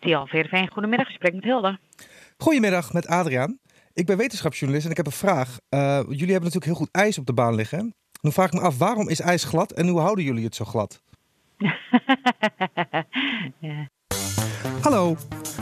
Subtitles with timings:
[0.00, 1.06] Tial Veerveen, goedemiddag.
[1.06, 1.78] Gesprek met Hilde.
[2.38, 3.58] Goedemiddag, met Adriaan.
[3.92, 5.58] Ik ben wetenschapsjournalist en ik heb een vraag.
[5.70, 7.94] Uh, jullie hebben natuurlijk heel goed ijs op de baan liggen.
[8.20, 10.64] Nu vraag ik me af, waarom is ijs glad en hoe houden jullie het zo
[10.64, 11.02] glad?
[13.58, 13.88] ja.
[14.82, 15.16] Hallo,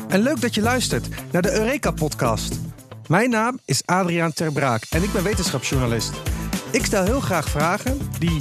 [0.08, 2.60] en leuk dat je luistert naar de Eureka-podcast.
[3.08, 6.20] Mijn naam is Adriaan Terbraak en ik ben wetenschapsjournalist.
[6.72, 8.36] Ik stel heel graag vragen die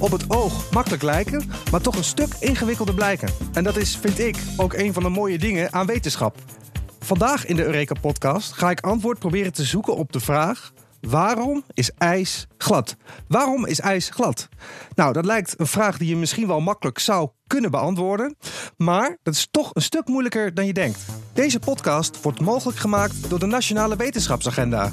[0.00, 3.28] op het oog makkelijk lijken, maar toch een stuk ingewikkelder blijken.
[3.52, 6.36] En dat is, vind ik, ook een van de mooie dingen aan wetenschap.
[6.98, 11.90] Vandaag in de Eureka-podcast ga ik antwoord proberen te zoeken op de vraag: waarom is
[11.98, 12.96] ijs glad?
[13.28, 14.48] Waarom is ijs glad?
[14.94, 18.36] Nou, dat lijkt een vraag die je misschien wel makkelijk zou kunnen beantwoorden,
[18.76, 20.98] maar dat is toch een stuk moeilijker dan je denkt.
[21.32, 24.92] Deze podcast wordt mogelijk gemaakt door de Nationale Wetenschapsagenda.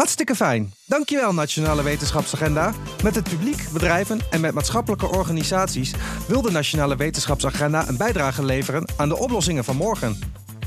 [0.00, 0.72] Hartstikke fijn.
[0.86, 2.72] Dankjewel Nationale Wetenschapsagenda.
[3.02, 5.94] Met het publiek, bedrijven en met maatschappelijke organisaties
[6.28, 10.18] wil de Nationale Wetenschapsagenda een bijdrage leveren aan de oplossingen van morgen.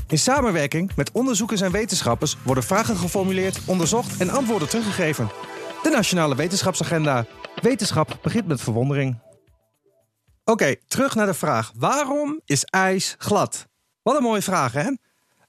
[0.08, 5.30] In samenwerking met onderzoekers en wetenschappers worden vragen geformuleerd, onderzocht en antwoorden teruggegeven.
[5.82, 7.26] De Nationale Wetenschapsagenda.
[7.62, 9.18] Wetenschap begint met verwondering.
[10.44, 13.66] Oké, terug naar de vraag: waarom is ijs glad?
[14.02, 14.90] Wat een mooie vraag, hè?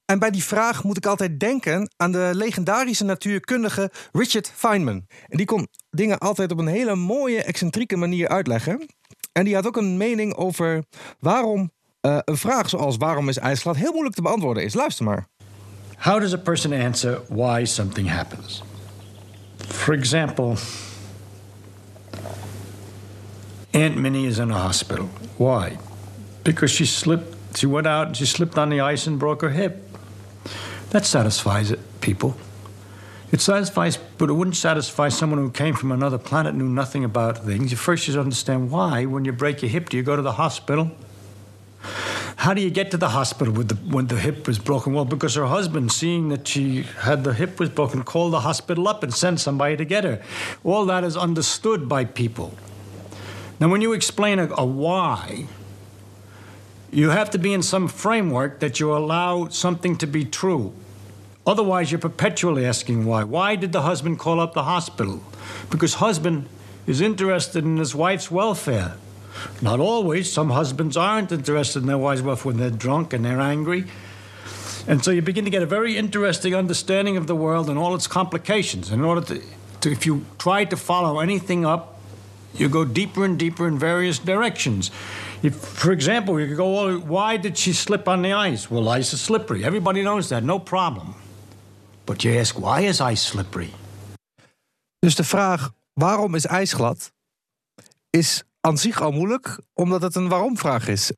[0.06, 5.06] En bij die vraag moet ik altijd denken aan de legendarische natuurkundige Richard Feynman.
[5.28, 8.86] En die kon dingen altijd op een hele mooie, excentrieke manier uitleggen.
[9.31, 10.83] En die had ook een mening over
[11.20, 14.73] waarom uh, een vraag zoals waarom is ijs glad heel moeilijk te beantwoorden is.
[14.73, 15.28] Luister maar.
[15.98, 18.64] How does a person answer why something happens?
[19.67, 20.56] For example,
[23.72, 25.09] Aunt Minnie is in a hospital.
[25.36, 25.78] Why?
[26.42, 29.52] Because she slipped, she went out and she slipped on the ice and broke her
[29.52, 29.84] hip.
[30.91, 32.38] That satisfies it, people.
[33.31, 37.39] It satisfies, but it wouldn't satisfy someone who came from another planet, knew nothing about
[37.39, 37.72] things.
[37.72, 40.33] You first should understand why, when you break your hip, do you go to the
[40.33, 40.92] hospital?
[42.38, 44.94] How do you get to the hospital with the, when the hip was broken?
[44.94, 48.88] Well, because her husband, seeing that she had the hip was broken, called the hospital
[48.88, 50.21] up and sent somebody to get her.
[50.64, 52.54] All that is understood by people.
[53.59, 55.48] Now, when you explain a, a why,
[56.92, 60.73] you have to be in some framework that you allow something to be true.
[61.48, 63.23] Otherwise, you're perpetually asking why.
[63.23, 65.22] Why did the husband call up the hospital?
[65.70, 66.48] Because husband
[66.88, 68.95] is interested in his wife's welfare.
[69.61, 70.32] Not always.
[70.32, 73.86] Some husbands aren't interested in their wife's welfare when they're drunk and they're angry.
[74.88, 77.95] And so you begin to get a very interesting understanding of the world and all
[77.95, 78.92] its complications.
[78.92, 79.42] In order to,
[79.82, 82.00] to if you try to follow anything up,
[82.56, 84.89] you go deeper and deeper in various directions.
[85.44, 88.72] If, for example, you could go, well, why did she slip on the ice?
[88.72, 89.64] Well, ice is slippery.
[89.66, 91.16] Everybody knows that, no problem.
[92.05, 93.70] But you ask, why is ice slippery?
[94.99, 97.11] Dus de vraag, waarom is ijs glad,
[98.10, 101.11] is aan zich al moeilijk, omdat het een waarom-vraag is.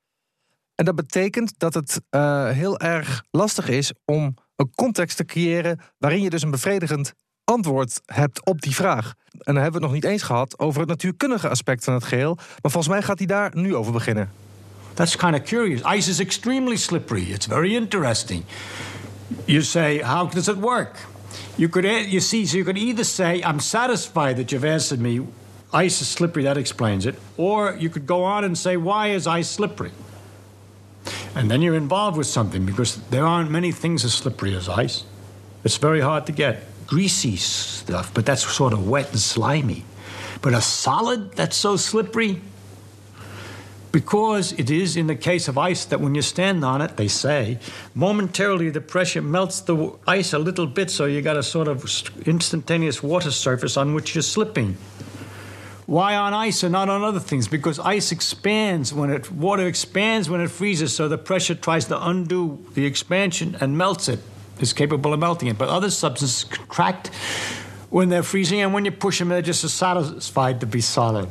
[0.75, 5.79] En dat betekent dat het uh, heel erg lastig is om een context te creëren
[5.97, 9.13] waarin je dus een bevredigend antwoord hebt op die vraag.
[9.31, 12.03] En dan hebben we het nog niet eens gehad over het natuurkundige aspect van het
[12.03, 12.35] geheel.
[12.35, 14.31] Maar volgens mij gaat hij daar nu over beginnen.
[14.93, 15.81] That's kind of curious.
[15.95, 17.31] Ice is extremely slippery.
[17.31, 18.43] It's very interesting.
[19.45, 20.95] You say, how does it work?
[21.57, 24.99] You could, eh, you see, so you could either say, I'm satisfied that you've answered
[24.99, 25.25] me.
[25.73, 27.15] Ice is slippery, that explains it.
[27.35, 29.91] Or you could go on and say, why is ice slippery?
[31.35, 35.03] And then you're involved with something because there aren't many things as slippery as ice.
[35.63, 39.83] It's very hard to get greasy stuff, but that's sort of wet and slimy.
[40.41, 42.41] But a solid that's so slippery,
[43.97, 47.07] because it is in the case of ice that when you stand on it, they
[47.07, 47.57] say,
[47.95, 51.83] momentarily the pressure melts the ice a little bit, so you got a sort of
[52.27, 54.77] instantaneous water surface on which you're slipping.
[55.87, 57.47] Why on ice and not on other things?
[57.47, 61.99] Because ice expands when it water expands when it freezes, so the pressure tries to
[61.99, 64.19] undo the expansion and melts it
[64.59, 65.57] is capable of melting it.
[65.57, 67.07] But other substances contract
[67.89, 71.29] when they're freezing, and when you push them, they're just satisfied to be solid.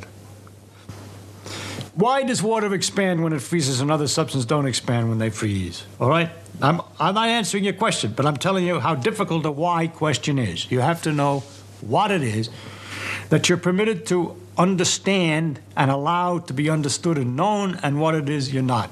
[1.97, 5.87] Why does water expand when it freezes and other substances don't expand when they freeze?
[5.99, 6.29] All right?
[6.61, 10.39] I'm, I'm not answering your question, but I'm telling you how difficult the why question
[10.39, 10.71] is.
[10.71, 11.43] You have to know
[11.81, 12.51] what it is
[13.31, 18.29] that you're permitted to understand and allow to be understood and known, and what it
[18.29, 18.91] is you're not.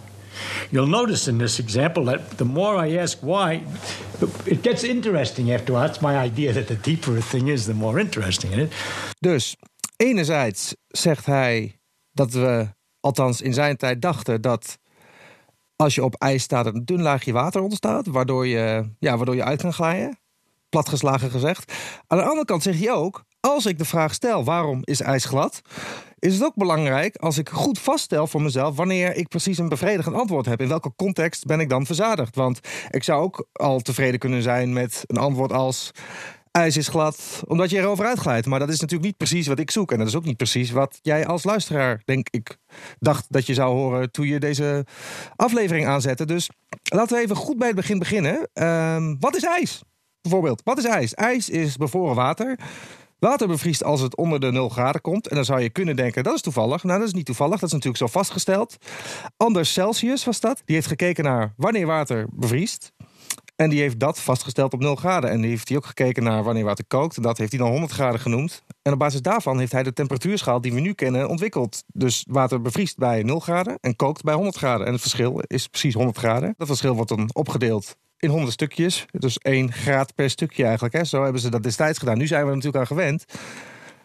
[0.71, 3.63] You'll notice in this example that the more I ask why,
[4.47, 5.81] it gets interesting after all.
[5.81, 8.71] That's my idea that the deeper a thing is, the more interesting it is.
[9.21, 9.57] Dus,
[9.97, 11.79] enerzijds zegt hij
[12.13, 12.69] dat we,
[13.05, 14.79] althans in zijn tijd, dachten dat
[15.77, 19.45] als je op ijs staat, een dun laagje water ontstaat, waardoor je, ja, waardoor je
[19.45, 20.19] uit kan glijden.
[20.69, 21.73] Platgeslagen gezegd.
[22.07, 25.25] Aan de andere kant zegt hij ook, als ik de vraag stel waarom is ijs
[25.25, 25.61] glad,
[26.19, 30.17] is het ook belangrijk als ik goed vaststel voor mezelf wanneer ik precies een bevredigend
[30.17, 30.61] antwoord heb.
[30.61, 32.37] In welke context ben ik dan verzadigd?
[32.37, 32.61] Want
[32.91, 35.91] ik zou ook al tevreden kunnen zijn met een antwoord als
[36.55, 38.47] ijs is glad, omdat je erover uitglijdt.
[38.47, 39.93] Maar dat is natuurlijk niet precies wat ik zoek.
[39.93, 42.57] En dat is ook niet precies wat jij als luisteraar, denk ik,
[42.99, 44.87] dacht dat je zou horen toen je deze
[45.37, 46.25] aflevering aanzette.
[46.25, 46.51] Dus
[46.83, 48.49] laten we even goed bij het begin beginnen.
[48.53, 49.83] Ehm, wat is ijs?
[50.21, 51.15] Bijvoorbeeld, wat is ijs?
[51.15, 52.59] Ijs is bevroren water.
[53.19, 55.29] Water bevriest als het onder de 0 graden komt.
[55.29, 56.85] En dan zou je kunnen denken, dat is toevallig.
[56.85, 57.55] Nou, dat is niet toevallig.
[57.55, 58.77] Dat is natuurlijk zo vastgesteld.
[59.37, 60.63] Anders Celsius was dat.
[60.65, 62.93] Die heeft gekeken naar wanneer water bevriest.
[63.57, 65.31] En die heeft dat vastgesteld op 0 graden.
[65.31, 67.23] En die heeft hij ook gekeken naar wanneer water kookt.
[67.23, 68.63] Dat heeft hij dan 100 graden genoemd.
[68.83, 71.85] En op basis daarvan heeft hij de temperatuurschaal die we nu kennen ontwikkeld.
[71.87, 74.87] Dus water bevriest bij 0 graden en kookt bij 100 graden.
[74.87, 76.55] En het verschil is precies 100 graden.
[76.57, 79.07] Dat verschil wordt dan opgedeeld in 100 stukjes.
[79.11, 80.95] Dus 1 graad per stukje eigenlijk.
[80.95, 81.05] Hè.
[81.05, 82.19] Zo hebben ze dat destijds gedaan.
[82.19, 83.25] Nu zijn we er natuurlijk aan gewend.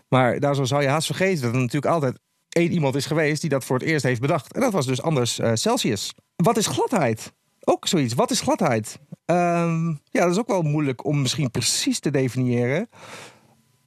[0.07, 2.19] Maar daar zou je haast vergeten dat er natuurlijk altijd
[2.49, 4.53] één iemand is geweest die dat voor het eerst heeft bedacht.
[4.53, 6.13] En dat was dus anders uh, Celsius.
[6.35, 7.33] Wat is gladheid?
[7.63, 8.13] Ook zoiets.
[8.13, 8.99] Wat is gladheid?
[9.31, 12.89] Um, ja, dat is ook wel moeilijk om misschien precies te definiëren.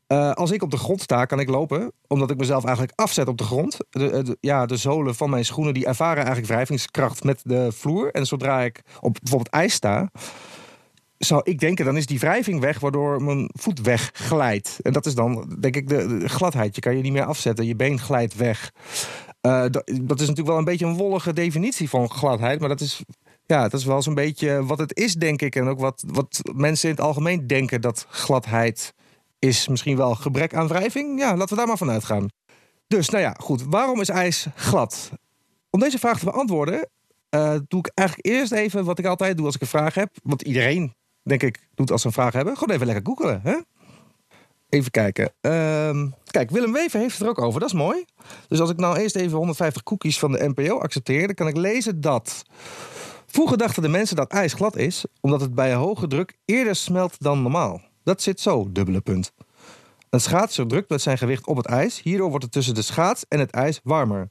[0.09, 3.29] Uh, als ik op de grond sta, kan ik lopen, omdat ik mezelf eigenlijk afzet
[3.29, 3.77] op de grond.
[3.91, 8.11] De, de, ja, de zolen van mijn schoenen die ervaren eigenlijk wrijvingskracht met de vloer.
[8.11, 10.11] En zodra ik op bijvoorbeeld ijs sta,
[11.19, 14.79] zou ik denken, dan is die wrijving weg, waardoor mijn voet wegglijdt.
[14.83, 16.75] En dat is dan, denk ik, de, gladheid.
[16.75, 18.73] Je kan je niet meer afzetten, je been glijdt weg.
[19.41, 23.03] Dat, dat, is natuurlijk wel een beetje een wollige definitie van gladheid, maar dat is
[23.53, 25.57] ja, dat is wel zo'n beetje wat het is, denk ik.
[25.57, 28.95] En ook wat, wat mensen in het algemeen denken dat gladheid
[29.39, 29.69] is.
[29.69, 31.19] Misschien wel gebrek aan wrijving.
[31.19, 32.29] Ja, laten we daar maar van uitgaan.
[32.87, 33.63] Dus, nou ja, goed.
[33.69, 35.11] Waarom is ijs glad?
[35.71, 36.89] Om deze vraag te beantwoorden,
[37.31, 40.11] uh, doe ik eigenlijk eerst even wat ik altijd doe als ik een vraag heb.
[40.23, 42.57] Want iedereen, denk ik, doet als ze een vraag hebben.
[42.57, 43.57] Gewoon even lekker googelen, hè?
[44.69, 45.33] Even kijken.
[45.41, 47.61] Uh, kijk, Willem Wever heeft het er ook over.
[47.61, 48.05] Dat is mooi.
[48.49, 51.27] Dus als ik nou eerst even 150 cookies van de NPO accepteer...
[51.27, 52.43] dan kan ik lezen dat
[53.33, 57.15] Vroeger dachten de mensen dat ijs glad is, omdat het bij hoge druk eerder smelt
[57.19, 57.81] dan normaal.
[58.05, 59.33] Dat zit zo, dubbele punt.
[60.11, 62.03] Een schaatser drukt met zijn gewicht op het ijs.
[62.03, 64.29] Hierdoor wordt het tussen de schaats en het ijs warmer.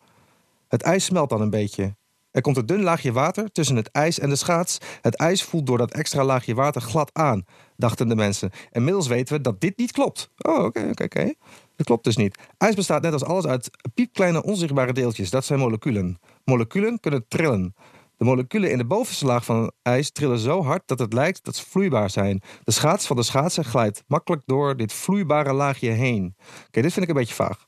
[0.68, 1.96] Het ijs smelt dan een beetje.
[2.32, 4.78] Er komt een dun laagje water tussen het ijs en de schaats.
[5.02, 7.46] Het ijs voelt door dat extra laagje water glad aan,
[7.78, 8.52] dachten de mensen.
[8.72, 10.30] Inmiddels weten we dat dit niet klopt.
[10.38, 11.34] Oh, oké, oké, oké.
[11.76, 12.38] Dat klopt dus niet.
[12.58, 15.30] IJs bestaat net als alles uit piepkleine onzichtbare deeltjes.
[15.30, 16.20] Dat zijn moleculen.
[16.46, 17.76] Moleculen kunnen trillen.
[18.22, 21.44] De moleculen in de bovenste laag van het ijs trillen zo hard dat het lijkt
[21.44, 22.42] dat ze vloeibaar zijn.
[22.64, 26.36] De schaats van de schaatser glijdt makkelijk door dit vloeibare laagje heen.
[26.68, 27.66] Oké, dit vind ik een beetje vaag.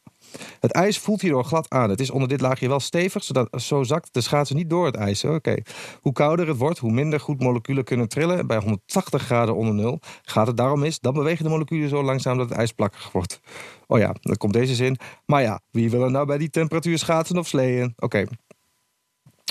[0.60, 1.90] Het ijs voelt hierdoor glad aan.
[1.90, 4.96] Het is onder dit laagje wel stevig, zodat zo zakt de schaatser niet door het
[4.96, 5.24] ijs.
[5.24, 5.56] Oké.
[6.02, 8.48] Hoe kouder het wordt, hoe minder goed moleculen kunnen trillen.
[8.48, 11.00] Bij 180 graden onder nul gaat het daarom mis.
[11.00, 13.40] Dan bewegen de moleculen zo langzaam dat het ijs plakkig wordt.
[13.88, 14.98] Oh ja, dan komt deze zin.
[15.26, 17.94] Maar ja, wie wil er nou bij die temperatuur schaatsen of sleeën?
[17.96, 18.26] Oké.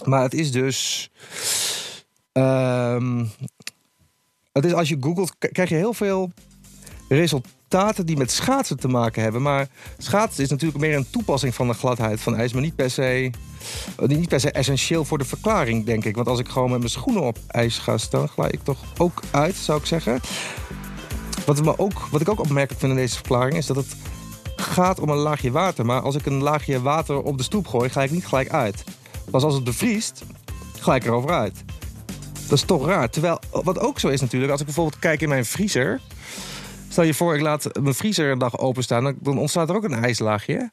[0.04, 1.10] Maar het is dus.
[2.32, 3.30] Um,
[4.52, 6.30] het is als je googelt, krijg je heel veel
[7.08, 9.42] resultaten die met schaatsen te maken hebben.
[9.42, 9.68] Maar
[9.98, 13.30] schaatsen is natuurlijk meer een toepassing van de gladheid van ijs, maar niet per se.
[14.06, 16.14] Niet per se essentieel voor de verklaring, denk ik.
[16.14, 19.22] Want als ik gewoon met mijn schoenen op ijs ga staan, glij ik toch ook
[19.30, 20.20] uit, zou ik zeggen.
[21.46, 23.96] Wat, me ook, wat ik ook opmerkelijk vind in deze verklaring is dat het
[24.56, 25.86] gaat om een laagje water.
[25.86, 28.84] Maar als ik een laagje water op de stoep gooi, ga ik niet gelijk uit.
[29.32, 30.22] Pas als het bevriest,
[30.78, 31.64] gelijk erover uit.
[32.48, 33.10] Dat is toch raar.
[33.10, 36.00] Terwijl, wat ook zo is natuurlijk, als ik bijvoorbeeld kijk in mijn vriezer.
[36.88, 40.04] Stel je voor, ik laat mijn vriezer een dag openstaan, dan ontstaat er ook een
[40.04, 40.72] ijslaagje.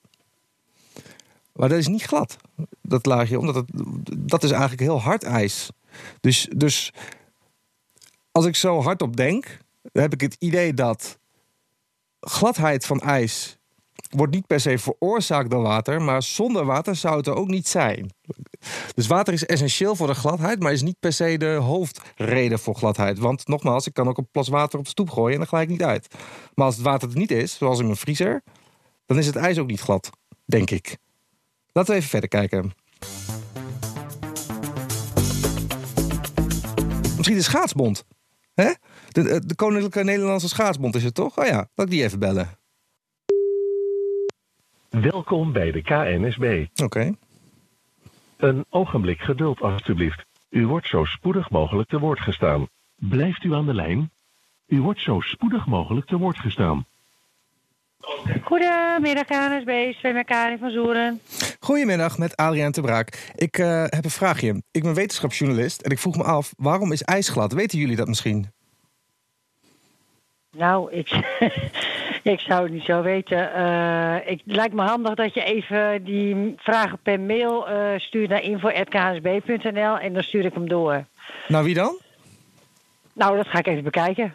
[1.54, 2.38] Maar dat is niet glad,
[2.82, 3.66] dat laagje, omdat het,
[4.18, 5.70] dat is eigenlijk heel hard ijs.
[6.20, 6.94] Dus, dus
[8.32, 11.18] als ik zo hardop denk, dan heb ik het idee dat
[12.20, 13.59] gladheid van ijs
[14.10, 17.68] wordt niet per se veroorzaakt door water, maar zonder water zou het er ook niet
[17.68, 18.13] zijn.
[18.94, 22.75] Dus water is essentieel voor de gladheid, maar is niet per se de hoofdreden voor
[22.75, 23.20] gladheid.
[23.20, 25.72] Want nogmaals, ik kan ook een plas water op de stoep gooien en dan glijdt
[25.72, 26.16] ik niet uit.
[26.54, 28.44] Maar als het water er niet is, zoals in mijn vriezer,
[29.06, 30.10] dan is het ijs ook niet glad,
[30.46, 30.98] denk ik.
[31.72, 32.74] Laten we even verder kijken.
[37.16, 38.06] Misschien de schaatsbond.
[38.54, 38.72] Hè?
[39.10, 41.38] De, de Koninklijke Nederlandse Schaatsbond is het toch?
[41.38, 42.59] Oh ja, laat ik die even bellen.
[44.89, 46.65] Welkom bij de KNSB.
[46.84, 47.15] Oké.
[48.38, 50.25] Een ogenblik geduld, alstublieft.
[50.50, 52.67] U wordt zo spoedig mogelijk te woord gestaan.
[52.96, 54.12] Blijft u aan de lijn?
[54.67, 56.86] U wordt zo spoedig mogelijk te woord gestaan.
[58.43, 61.19] Goedemiddag KNSB, Sven Karin van Zoeren.
[61.60, 63.31] Goedemiddag, met Adriaan te Braak.
[63.36, 64.63] Ik uh, heb een vraagje.
[64.72, 67.53] Ik ben wetenschapsjournalist en ik vroeg me af, waarom is ijs glad?
[67.53, 68.51] Weten jullie dat misschien?
[70.51, 71.10] Nou, ik,
[72.34, 73.53] ik zou het niet zo weten.
[73.53, 78.29] Eh, ik, het lijkt me handig dat je even die vragen per mail eh, stuurt
[78.29, 81.06] naar info.khsb.nl en dan stuur ik hem door.
[81.48, 82.00] Nou, wie dan?
[83.13, 84.34] Nou, dat ga ik even bekijken.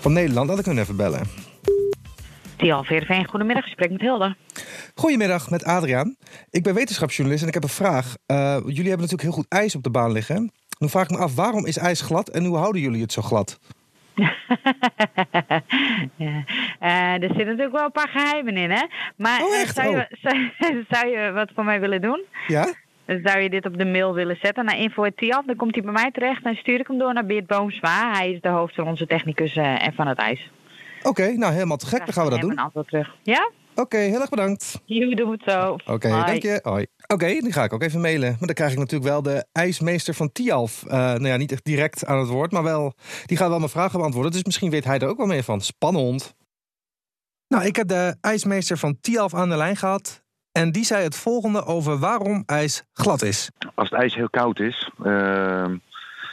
[0.00, 0.48] van Nederland.
[0.48, 1.43] Laat ik hun even bellen.
[2.56, 3.64] Tial Veerveen, goedemiddag.
[3.64, 4.36] Gesprek met Hilde.
[4.94, 6.16] Goedemiddag, met Adriaan.
[6.50, 8.14] Ik ben wetenschapsjournalist en ik heb een vraag.
[8.26, 10.52] Eh, jullie hebben natuurlijk heel goed ijs op de baan liggen.
[10.78, 13.22] Nu vraag ik me af, waarom is ijs glad en hoe houden jullie het zo
[13.22, 13.58] glad?
[16.16, 16.44] ja.
[16.78, 18.82] Eh, er zitten natuurlijk wel een paar geheimen in, hè?
[19.16, 19.74] Maar Oh, eh, echt?
[19.74, 20.04] zou, je, Oh.
[20.60, 22.22] zou, zou je wat voor mij willen doen?
[22.46, 22.74] Ja?
[23.06, 25.44] Zou je dit op de mail willen zetten naar info.tiaf.
[25.44, 28.12] Dan komt hij bij mij terecht en stuur ik hem door naar Beert Boomsma.
[28.12, 30.50] Hij is de hoofd van onze technicus en van het ijs.
[31.04, 31.98] Oké, nou helemaal te gek.
[32.04, 32.50] Dan gaan we dat doen.
[32.50, 33.14] een antwoord terug.
[33.22, 33.50] Ja?
[33.74, 34.80] Oké, heel erg bedankt.
[34.84, 35.76] Jullie doen het zo.
[35.86, 36.60] Oké, dank je.
[36.62, 36.86] Hoi.
[37.06, 38.28] Oké, die ga ik ook even mailen.
[38.30, 40.84] Maar dan krijg ik natuurlijk wel de ijsmeester van Tialf.
[40.84, 42.94] Eh, nou ja, niet echt direct aan het woord, maar wel.
[43.26, 44.32] Die gaat wel mijn vragen beantwoorden.
[44.32, 45.60] Dus misschien weet hij er ook wel meer van.
[45.60, 46.34] Spannend.
[47.48, 50.22] Nou, ik heb de ijsmeester van Tialf aan de lijn gehad.
[50.52, 53.50] En die zei het volgende over waarom ijs glad is.
[53.74, 55.76] als het ijs heel koud is, ehm,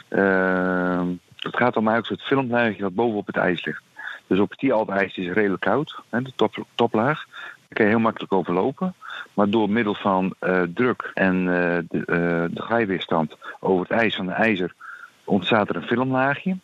[0.08, 3.82] ehm, het gaat om eigenlijk het filmlaagje wat bovenop het ijs ligt.
[4.32, 7.24] Dus op het ijs is het redelijk koud, hè, de top, toplaag.
[7.28, 8.94] Daar kan je heel makkelijk overlopen.
[9.34, 12.02] Maar door middel van eh, druk en eh, de,
[12.52, 14.74] de glijweerstand over het ijs van de ijzer
[15.24, 16.56] ontstaat er een filmlaagje.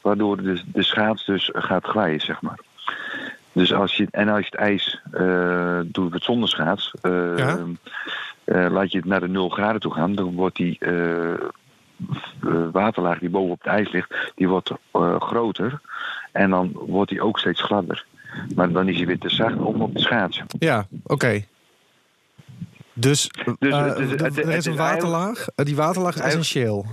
[0.00, 2.58] Waardoor de, de schaats dus gaat glijden, zeg maar.
[3.52, 5.00] Dus als je, en als je het ijs
[5.86, 6.94] doet het zonder schaats,
[7.36, 7.58] Ja.
[8.44, 10.78] laat je het naar de 0 graden toe gaan, dan wordt die
[12.72, 14.70] waterlaag die bovenop het ijs ligt, die wordt
[15.18, 15.80] groter.
[16.34, 18.06] En dan wordt die ook steeds gladder.
[18.54, 20.46] Maar dan is hij weer te zacht om op te schaatsen.
[20.58, 21.44] Ja, oké.
[22.92, 25.46] Dus, Dus eh, het is- het- er is een waterlaag.
[25.54, 26.86] Eh, die waterlaag is essentieel.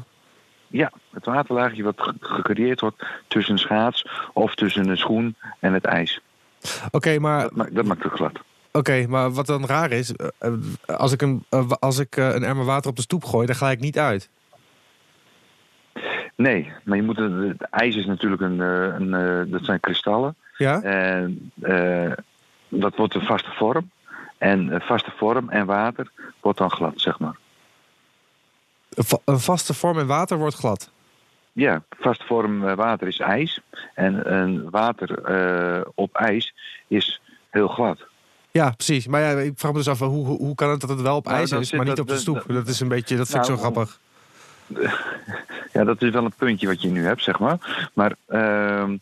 [0.67, 5.73] Ja, het waterlaagje wat ge- gecreëerd wordt tussen een schaats of tussen een schoen en
[5.73, 6.21] het ijs.
[6.91, 8.39] Oké, maar Dat, maakt- dat maakt het glad.
[8.71, 10.51] Oké, maar wat dan raar is, eh,
[10.85, 11.45] als ik, een,
[11.79, 14.29] als ik een emmer water op de stoep gooi, dan ga ik niet uit.
[16.35, 20.35] Nee, maar je moet het, ijs is natuurlijk een, eh, een eh, dat zijn kristallen.
[20.57, 20.81] Ja?
[20.81, 22.11] En eh,
[22.67, 23.89] dat wordt een vaste vorm.
[24.37, 27.35] En vaste vorm en water wordt dan glad, zeg maar.
[28.89, 30.91] Een va- Een vaste vorm in water wordt glad.
[31.51, 33.59] Ja, vaste vorm water is ijs.
[33.93, 36.53] En een water op ijs
[36.87, 38.05] is heel glad.
[38.51, 39.07] Ja, precies.
[39.07, 41.25] Maar ja, ik vraag me dus af, hoe, hoe, kan het dat het wel op
[41.25, 42.43] Nou, ijs dan is, maar niet dat- op de stoep?
[42.47, 43.99] Dat is een beetje, dat vind ik zo Nou, grappig.
[45.73, 47.89] Ja, dat is wel een puntje wat je nu hebt, zeg maar.
[47.93, 48.95] Maar ehm,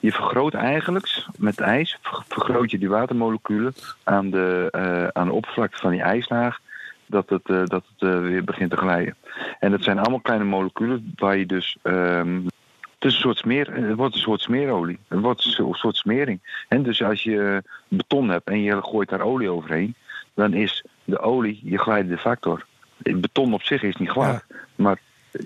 [0.00, 5.32] je vergroot eigenlijk met ijs, ver- vergroot je die watermoleculen aan de, eh, aan de
[5.32, 6.60] oppervlakte van die ijslaag,
[7.06, 9.14] dat het, eh, dat het eh, weer begint te glijden.
[9.60, 11.76] En dat zijn allemaal kleine moleculen waar je dus.
[11.82, 14.98] ehm, het, is een soort smeer, het wordt een soort smeerolie.
[15.08, 16.40] Het wordt een so- soort smering.
[16.68, 19.94] En dus als je beton hebt en je gooit daar olie overheen,
[20.34, 22.64] dan is de olie je glijdende factor.
[23.02, 24.98] Het beton op zich is niet glad, maar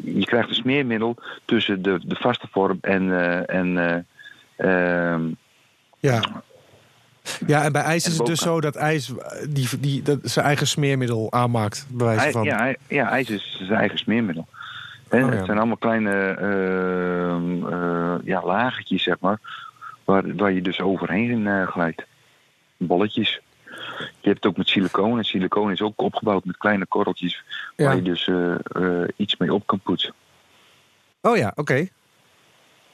[0.05, 3.13] je krijgt een smeermiddel tussen de, de vaste vorm en.
[3.21, 3.79] eh, en
[4.57, 5.23] eh, ehm,
[5.99, 6.21] Ja.
[7.47, 10.45] Ja, en bij ijs is het dus zo dat ijs eh, die, die, dat zijn
[10.47, 12.45] eigen smeermiddel aanmaakt, bij wijze Ij- van.
[12.45, 14.47] ja, ja, ijs is zijn eigen smeermiddel.
[15.11, 15.29] Oh, ja.
[15.29, 16.13] Het zijn allemaal kleine
[17.71, 19.39] eh, ja, lagertjes, zeg maar,
[20.05, 22.05] waar, waar je dus overheen eh, glijdt.
[22.77, 23.41] Bolletjes.
[23.99, 25.25] Je hebt het ook met siliconen.
[25.25, 27.43] Siliconen is ook opgebouwd met kleine korreltjes
[27.77, 27.85] Ja.
[27.85, 30.15] waar je dus eh, eh, iets mee op kan poetsen.
[31.23, 31.89] Oh ja, oké.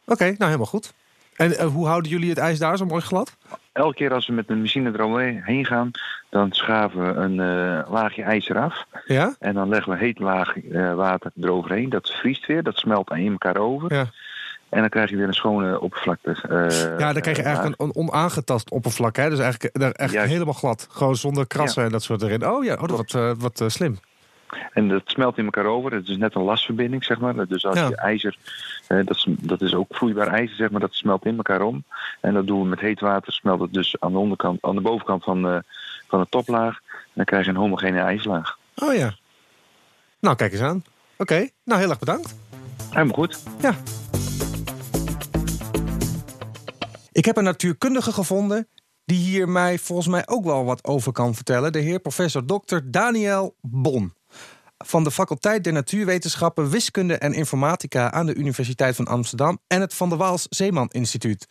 [0.07, 0.93] Oké, nou helemaal goed.
[1.37, 3.37] En eh, hoe houden jullie het ijs daar zo mooi glad?
[3.73, 5.91] Elke keer als we met een machine eromheen gaan,
[6.31, 7.37] dan schaven we een
[7.89, 8.85] laagje ijs eraf.
[9.07, 9.35] Ja?
[9.39, 10.55] En dan leggen we heet laag
[10.95, 11.89] water eroverheen.
[11.89, 13.95] Dat vriest weer, dat smelt aan elkaar over.
[13.95, 14.07] Ja.
[14.75, 16.31] En dan krijg je weer een schone oppervlakte.
[16.31, 19.31] eh, Ja, dan krijg je eh, eigenlijk een on- onaangetast oppervlak, hè?
[19.31, 20.33] Dus eigenlijk eh, daar echt Juist.
[20.33, 20.87] helemaal glad.
[20.91, 22.47] Gewoon zonder krassen en dat soort erin.
[22.49, 23.99] Oh ja, oh, dat wat, wat slim.
[24.73, 25.93] En dat smelt in elkaar over.
[25.93, 27.47] Het is net een lasverbinding, zeg maar.
[27.47, 27.89] Dus als Ja.
[27.89, 28.37] je ijzer,
[28.87, 31.85] eh, dat, is, dat is ook vloeibaar ijzer, zeg maar, dat smelt in elkaar om.
[32.21, 34.81] En dat doen we met heet water, smelt het dus aan de onderkant, aan de
[34.81, 35.63] bovenkant van,
[36.09, 36.79] van de toplaag.
[36.93, 38.59] En dan krijg je een homogene ijslaag.
[38.77, 39.15] Oh ja.
[40.21, 40.85] Nou, kijk eens aan.
[41.19, 42.35] Oké, nou heel erg bedankt.
[42.91, 43.43] Helemaal goed.
[43.61, 43.75] Ja.
[47.15, 48.69] Ik heb een natuurkundige gevonden
[49.05, 51.73] die hier mij volgens mij ook wel wat over kan vertellen.
[51.73, 52.77] De heer professor Dr.
[52.85, 54.15] Daniel Bon.
[54.85, 59.95] Van de faculteit der Natuurwetenschappen, Wiskunde en Informatica aan de Universiteit van Amsterdam en het
[59.95, 61.47] Van der Waals Zeeman Instituut.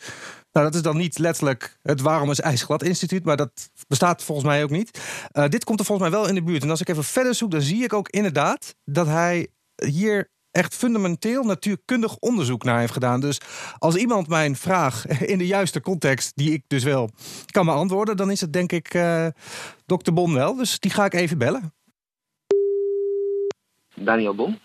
[0.51, 4.47] Nou, dat is dan niet letterlijk het Waarom is IJsglad Instituut, maar dat bestaat volgens
[4.47, 4.99] mij ook niet.
[5.31, 6.63] Eh, dit komt er volgens mij wel in de buurt.
[6.63, 10.75] En als ik even verder zoek, dan zie ik ook inderdaad dat hij hier echt
[10.75, 13.19] fundamenteel natuurkundig onderzoek naar heeft gedaan.
[13.19, 13.37] Dus
[13.77, 17.09] als iemand mijn vraag in de juiste context, die ik dus wel
[17.51, 19.27] kan beantwoorden, dan is het denk ik eh
[19.85, 20.55] dokter Bon wel.
[20.55, 21.73] Dus die ga ik even bellen.
[23.95, 24.59] Daniel Bon.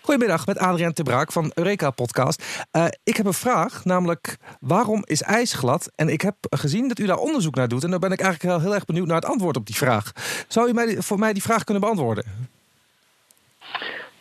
[0.00, 2.44] Goedemiddag, met Adriaan Te Braak van Eureka Podcast.
[2.70, 5.90] Eh, ik heb een vraag, namelijk waarom is ijs glad?
[5.94, 7.84] En ik heb gezien dat u daar onderzoek naar doet.
[7.84, 10.12] En dan ben ik eigenlijk wel heel erg benieuwd naar het antwoord op die vraag.
[10.48, 12.24] Zou u mij, voor mij die vraag kunnen beantwoorden?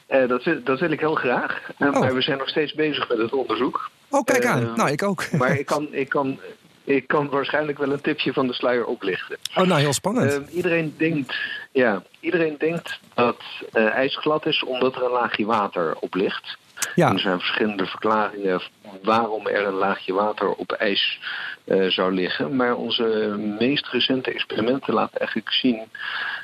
[0.09, 1.69] Eh, dat, wil, dat wil ik heel graag.
[1.77, 1.99] Eh, Oh.
[1.99, 3.89] Maar we zijn nog steeds bezig met het onderzoek.
[4.09, 4.61] Oh, kijk aan.
[4.61, 5.31] Eh, nou, ik ook.
[5.39, 6.39] Maar ik kan, ik, kan,
[6.83, 9.37] ik kan waarschijnlijk wel een tipje van de sluier oplichten.
[9.55, 10.49] Oh, nou, heel spannend.
[10.49, 11.35] Iedereen, denkt,
[11.71, 16.57] ja, iedereen denkt dat ijs glad is omdat er een laagje water op ligt.
[16.95, 18.61] Ja, Er zijn verschillende verklaringen
[19.03, 21.19] waarom er een laagje water op ijs
[21.63, 22.55] eh, zou liggen.
[22.55, 25.81] Maar onze meest recente experimenten laten eigenlijk zien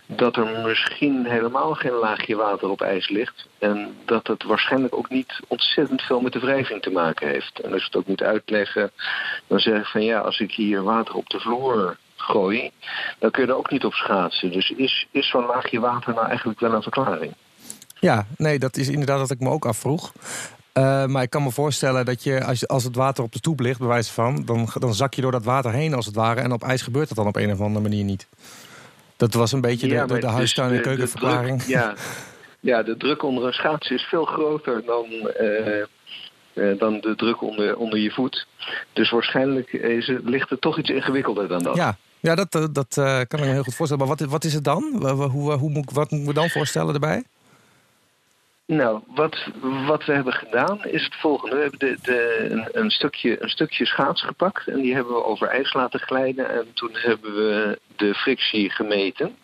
[0.06, 3.48] dat er misschien helemaal geen laagje water op ijs ligt.
[3.60, 7.60] En dat het waarschijnlijk ook niet ontzettend veel met de wrijving te maken heeft.
[7.60, 8.92] En als je het ook moet uitleggen,
[9.48, 12.72] dan zeg ik van ja, als ik hier water op de vloer gooi,
[13.20, 14.51] dan kun je er ook niet op schaatsen.
[14.51, 17.34] Dus is, is zo'n laagje water nou eigenlijk wel een verklaring?
[18.00, 20.12] Ja, nee, dat is inderdaad wat ik me ook afvroeg.
[20.74, 23.60] Eh, maar ik kan me voorstellen dat je, als, als het water op de stoep
[23.60, 26.42] ligt, bij wijze van, dan, dan zak je door dat water heen als het ware.
[26.42, 28.28] En op ijs gebeurt dat dan op een of andere manier niet.
[29.18, 31.62] Dat was een beetje de, Ja, de, huistuin- en keukenverklaring.
[31.62, 31.94] druk- ja,
[32.60, 37.41] ja, de druk onder een schaats is veel groter dan, eh, eh, dan de druk
[37.41, 38.48] onder, onder je voet.
[38.93, 41.76] Dus waarschijnlijk is het, ligt het toch iets ingewikkelder dan dat.
[41.76, 42.93] Ja, ja dat, dat
[43.28, 44.08] kan ik me heel goed voorstellen.
[44.08, 44.84] Maar wat, wat is het dan?
[45.32, 47.24] Hoe, hoe moet, ik- wat moet ik me dan voorstellen erbij?
[48.67, 49.47] Nou, wat,
[49.86, 51.56] wat we hebben gedaan is het volgende.
[51.56, 55.23] We hebben de, de, een, een, stukje, een stukje schaats gepakt en die hebben we
[55.23, 56.49] over ijs laten glijden.
[56.49, 59.36] En toen hebben we de frictie gemeten.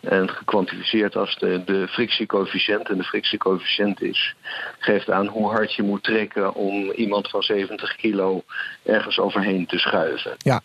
[0.00, 2.88] En gekwantificeerd als de, de frictiecoëfficiënt.
[2.88, 4.34] En de frictiecoëfficiënt is,
[4.78, 8.44] geeft aan hoe hard je moet trekken om iemand van 70 kilo
[8.82, 10.34] ergens overheen te schuiven.
[10.38, 10.60] Ja.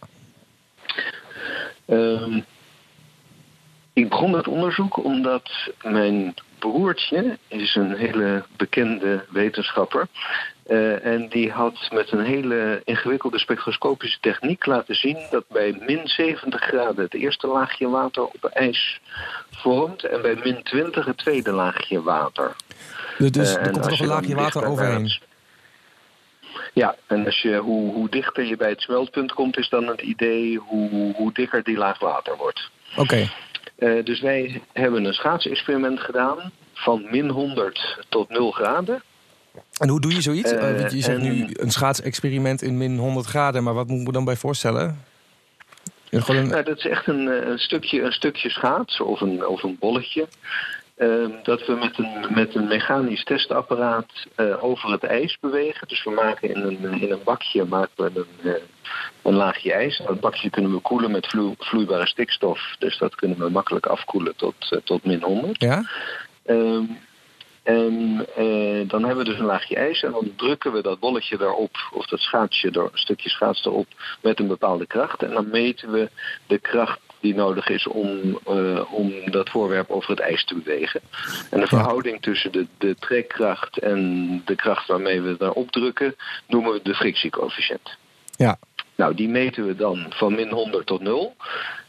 [1.85, 2.39] Ehm,
[3.99, 5.49] ik begon dat onderzoek omdat
[5.83, 10.07] mijn broertje is een hele bekende wetenschapper.
[10.65, 16.07] Eh, en die had met een hele ingewikkelde spectroscopische techniek laten zien dat bij min
[16.07, 18.99] 70 graden het eerste laagje water op ijs
[19.51, 22.55] vormt en bij min 20 het tweede laagje water.
[23.17, 25.03] Dus, Eh, er komt nog een laagje water overheen.
[25.03, 25.19] het-
[26.73, 30.01] Ja, en als je, hoe, hoe dichter je bij het smeltpunt komt, is dan het
[30.01, 32.69] idee hoe, hoe dikker die laag water wordt.
[32.95, 33.27] Oké,
[33.79, 39.03] Eh, dus wij hebben een schaatsexperiment gedaan van min 100 tot 0 graden.
[39.77, 40.51] en hoe doe je zoiets?
[40.51, 44.05] Eh, Eh, je zegt nu een schaatsexperiment in min 100 graden, maar wat moet ik
[44.05, 45.03] me dan bij voorstellen?
[46.09, 49.77] Een, Nou, dat is echt een, een, stukje, een stukje schaats of een, of een
[49.79, 50.27] bolletje.
[50.99, 55.87] Ehm, dat we met een, met een mechanisch testapparaat eh, over het ijs bewegen.
[55.87, 58.61] Dus we maken in een, in een bakje maken we een, eh,
[59.23, 60.01] een laagje ijs.
[60.05, 62.75] Dat bakje kunnen we koelen met vloe- vloeibare stikstof.
[62.79, 65.61] Dus dat kunnen we makkelijk afkoelen tot, eh, tot min 100.
[65.61, 65.83] ja?
[66.45, 66.83] Ehm,
[67.63, 71.37] en eh, dan hebben we dus een laagje ijs en dan drukken we dat bolletje
[71.39, 73.87] erop, of dat schaatsje, een stukje schaats erop,
[74.21, 75.23] met een bepaalde kracht.
[75.23, 76.09] En dan meten we
[76.47, 81.01] de kracht die nodig is om, eh, om dat voorwerp over het ijs te bewegen.
[81.49, 86.15] En de verhouding tussen de, de trekkracht en de kracht waarmee we daarop drukken,
[86.47, 87.97] noemen we de frictiecoëfficiënt.
[88.35, 88.57] Ja.
[88.95, 91.35] Nou, die meten we dan van min 100 tot 0.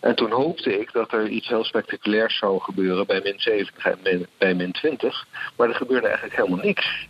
[0.00, 4.26] En toen hoopte ik dat er iets heel spectaculairs zou gebeuren bij min 70 en
[4.38, 5.26] bij min 20.
[5.56, 7.08] Maar er gebeurde eigenlijk helemaal niks.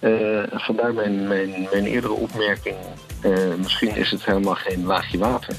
[0.00, 2.76] Eh, vandaar mijn, mijn, mijn eerdere opmerking.
[3.22, 5.54] eh, misschien is het helemaal geen laagje water.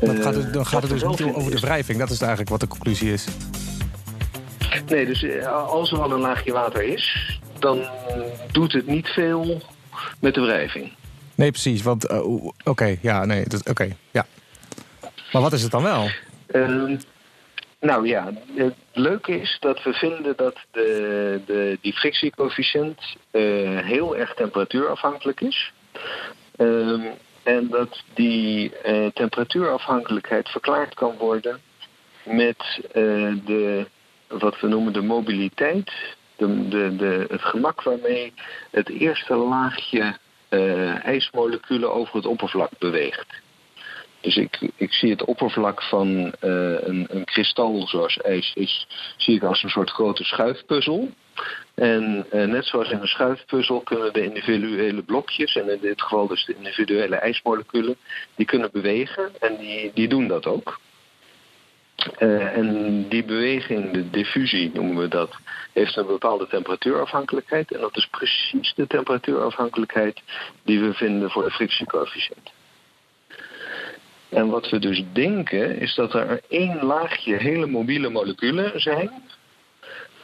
[0.00, 1.98] Dan gaat het, dan gaat het dus niet over de wrijving.
[1.98, 3.26] Dat is eigenlijk wat de conclusie is.
[4.88, 7.80] Nee, dus eh, als er al een laagje water is, dan
[8.52, 9.62] doet het niet veel
[10.20, 10.92] met de wrijving.
[11.34, 11.82] Nee, precies.
[11.82, 12.20] Want, eh,
[12.64, 14.26] oké, ja, nee, dat- oké, ja.
[15.32, 16.08] Maar wat is het dan wel?
[16.46, 16.96] Ehm,
[17.80, 23.40] Nou ja, het leuke is dat we vinden dat de, de, die frictiecoëfficiënt eh,
[23.78, 25.72] heel erg temperatuurafhankelijk is.
[27.42, 31.60] En dat die eh, temperatuurafhankelijkheid verklaard kan worden
[32.24, 33.86] met eh, de,
[34.28, 35.92] wat we noemen de mobiliteit.
[36.36, 38.32] De, de, de, het gemak waarmee
[38.70, 40.16] het eerste laagje
[40.48, 43.26] eh, ijsmoleculen over het oppervlak beweegt.
[44.20, 49.36] Dus ik, ik zie het oppervlak van eh, een, een kristal zoals ijs is, zie
[49.36, 51.08] ik als een soort grote schuifpuzzel.
[51.74, 56.26] En eh, net zoals in een schuifpuzzel kunnen de individuele blokjes, en in dit geval
[56.26, 57.96] dus de individuele ijsmoleculen,
[58.34, 60.80] die kunnen bewegen en die, die doen dat ook.
[62.18, 65.36] Eh, en die beweging, de diffusie noemen we dat,
[65.72, 67.72] heeft een bepaalde temperatuurafhankelijkheid.
[67.72, 70.22] En dat is precies de temperatuurafhankelijkheid
[70.64, 72.50] die we vinden voor de frictiecoëfficiënt.
[74.30, 79.10] En wat we dus denken is dat er één laagje hele mobiele moleculen zijn.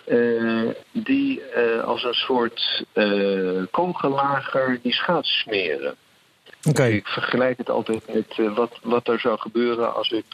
[0.04, 5.94] eh, die eh, als een soort eh kogelager die schaats smeren.
[6.68, 10.24] Oké, Ik vergelijk het altijd met wat, wat er zou gebeuren als ik,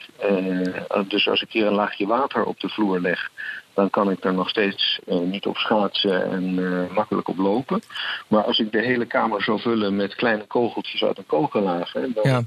[1.09, 3.31] dus als ik hier een laagje water op de vloer leg.
[3.75, 6.55] Dan kan ik er nog steeds niet op schaatsen en
[6.93, 7.83] makkelijk op lopen.
[8.29, 12.31] Maar als ik de hele kamer zou vullen met kleine kogeltjes uit een kogelager, dan
[12.31, 12.43] Ja.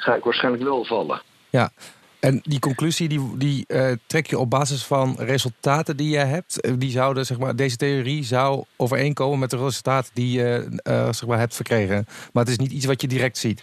[0.00, 1.22] Ga ik waarschijnlijk wel vallen.
[1.50, 1.70] ja.
[2.20, 6.60] En die conclusie die, die eh, trek je op basis van resultaten die je hebt.
[6.60, 11.12] Eh, Die zouden, zeg maar, deze theorie zou overeenkomen met de resultaten die je eh,
[11.12, 12.06] zeg maar, hebt verkregen.
[12.32, 13.62] Maar het is niet iets wat je direct ziet.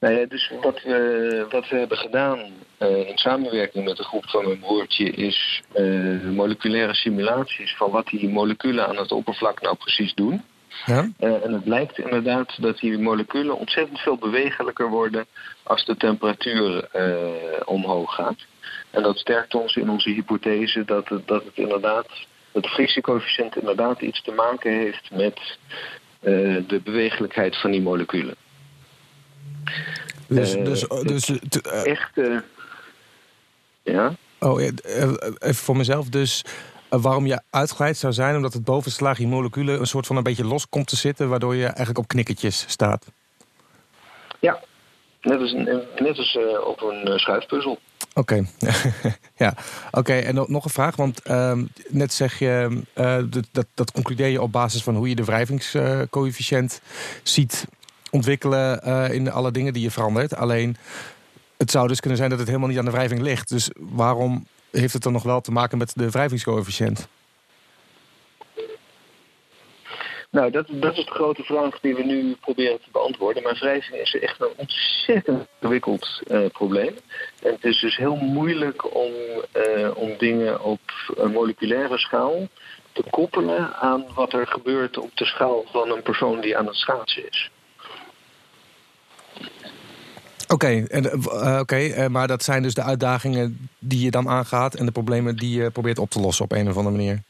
[0.00, 2.38] Nou ja, dus wat we, wat we hebben gedaan
[2.78, 5.62] in samenwerking met de groep van mijn broertje is
[6.34, 10.42] moleculaire simulaties van wat die moleculen aan het oppervlak nou precies doen.
[10.84, 11.08] Ja?
[11.18, 15.26] Eh, en het blijkt inderdaad dat die moleculen ontzettend veel bewegelijker worden
[15.62, 18.38] als de temperatuur eh, omhoog gaat.
[18.90, 22.08] En dat sterkt ons in onze hypothese dat het, dat het inderdaad,
[22.52, 25.58] dat de frictiecoëfficiënt inderdaad iets te maken heeft met
[26.20, 26.32] eh,
[26.66, 28.34] de bewegelijkheid van die moleculen.
[30.28, 31.30] Dus, dus, dus
[31.84, 32.20] Echt,
[33.82, 34.14] ja.
[34.38, 36.08] oh, even voor mezelf.
[36.08, 36.44] Dus
[36.88, 40.44] waarom je uitgeleid zou zijn, omdat het bovenste laagje moleculen een soort van een beetje
[40.44, 43.06] los komt te zitten, waardoor je eigenlijk op knikkertjes staat.
[44.40, 44.60] Ja,
[45.20, 47.78] net als, een- net als eh, op een eh, schuifpuzzel.
[48.14, 48.46] Oké,
[49.36, 49.54] ja.
[49.90, 53.18] Oké, en nog- een vraag, want ehm, net zeg je, eh,
[53.52, 56.80] dat, dat, concludeer je op basis van hoe je de wrijvingscoëfficiënt
[57.22, 57.66] ziet
[58.10, 60.36] ontwikkelen eh, in alle dingen die je verandert.
[60.36, 60.76] Alleen,
[61.56, 63.48] het zou dus kunnen zijn dat het helemaal niet aan de wrijving ligt.
[63.48, 64.46] Dus waarom
[64.78, 67.08] heeft het dan nog wel te maken met de wrijvingscoëfficiënt?
[70.30, 73.42] Nou, dat, dat is de grote vraag die we nu proberen te beantwoorden.
[73.42, 76.94] Maar wrijving is echt een ontzettend ingewikkeld eh, probleem.
[77.42, 79.12] En het is dus heel moeilijk om,
[79.52, 80.80] eh, om dingen op
[81.16, 82.48] een moleculaire schaal
[82.92, 86.76] te koppelen aan wat er gebeurt op de schaal van een persoon die aan het
[86.76, 87.50] schaatsen is.
[90.48, 94.74] Oké, en, eh, oké, eh, maar dat zijn dus de uitdagingen die je dan aangaat
[94.74, 97.22] en de problemen die je probeert op te lossen op een of andere manier.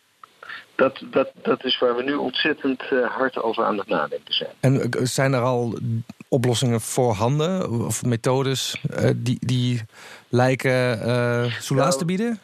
[0.77, 4.51] Dat, dat, dat is waar we nu ontzettend eh, hard over aan het nadenken zijn.
[4.61, 5.79] En eh, zijn er al
[6.29, 9.83] oplossingen voorhanden of methodes eh, die, die
[10.29, 12.39] lijken eh soelaas Nou, te bieden?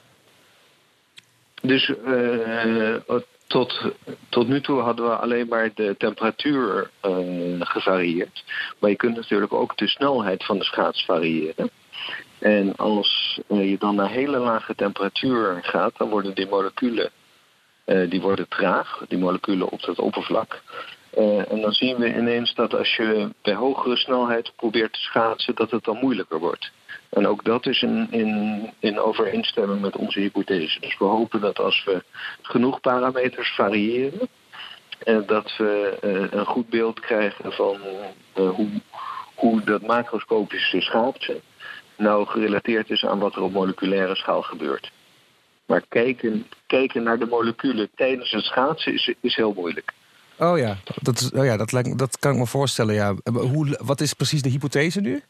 [1.62, 3.16] Dus eh,
[3.53, 3.81] tot,
[4.29, 7.12] tot nu toe hadden we alleen maar de temperatuur eh,
[7.59, 8.45] gevarieerd.
[8.79, 11.71] Maar je kunt natuurlijk ook de snelheid van de schaats variëren.
[12.38, 17.11] En als eh, je dan naar hele lage temperatuur gaat, dan worden die moleculen
[17.85, 20.62] eh, die worden traag, die moleculen op het oppervlak.
[21.49, 25.71] En dan zien we ineens dat als je bij hogere snelheid probeert te schaatsen, dat
[25.71, 26.73] het dan moeilijker wordt.
[27.12, 30.81] En ook dat is in, in, in overeenstemming met onze hypothese.
[30.81, 32.05] Dus we hopen dat als we
[32.42, 34.29] genoeg parameters variëren,
[34.98, 37.81] eh, dat we eh, een goed beeld krijgen van
[38.33, 38.68] eh, hoe,
[39.35, 41.40] hoe dat macroscopische schaatsen
[41.96, 44.92] nou gerelateerd is aan wat er op moleculaire schaal gebeurt.
[45.66, 49.92] Maar kijken, kijken naar de moleculen tijdens het schaatsen is, is heel moeilijk.
[50.38, 52.94] Oh ja, dat, oh ja dat, dat kan ik me voorstellen.
[52.94, 53.14] Ja.
[53.22, 55.22] Eh, Hoe, wat is precies de hypothese nu?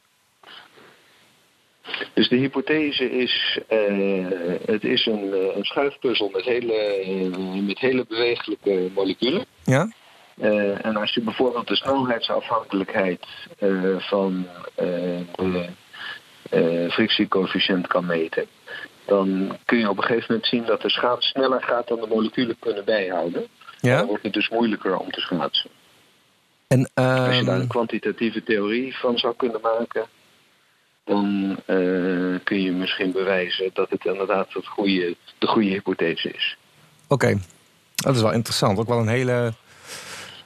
[2.14, 4.27] Dus de hypothese is, eh,
[4.64, 9.45] het is een, eh, een schuifpuzzel met hele, eh, met hele bewegelijke moleculen.
[9.64, 9.92] Ja?
[10.83, 13.27] En als je bijvoorbeeld de snelheidsafhankelijkheid
[13.99, 14.47] van
[15.37, 15.68] de
[16.90, 18.47] frictiecoëfficiënt kan meten,
[19.07, 22.07] dan kun je op een gegeven moment zien dat de schaats sneller gaat dan de
[22.07, 23.47] moleculen kunnen bijhouden.
[23.81, 24.07] Dan ja?
[24.07, 25.71] wordt het dus moeilijker om te schaatsen.
[26.68, 30.07] En, Als je daar ehm, een kwantitatieve theorie van zou kunnen maken,
[31.05, 36.57] dan eh, kun je misschien bewijzen dat het inderdaad het goede, de goede hypothese is.
[37.09, 37.38] Oké,
[37.95, 38.79] dat is wel interessant.
[38.79, 39.53] Ook wel een hele.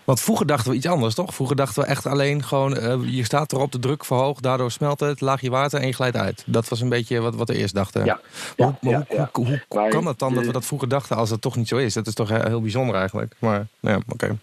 [0.04, 1.34] Want vroeger dachten we iets anders, toch?
[1.34, 5.00] Vroeger dachten we echt alleen gewoon, eh, je staat erop, de druk verhoogt, daardoor smelt
[5.00, 6.44] het, laagje water en je glijdt uit.
[6.46, 8.04] Dat was een beetje wat, wat we eerst dachten.
[8.04, 8.20] Ja,
[8.56, 9.28] Maar ja, hoe, ja, hoe, ja.
[9.32, 11.68] hoe, hoe Maar kan het dan dat we dat vroeger dachten als dat toch niet
[11.68, 11.94] zo is?
[11.94, 13.34] Dat is toch heel bijzonder eigenlijk.
[13.38, 14.38] Maar nou ja, oké.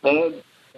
[0.00, 0.10] Eh,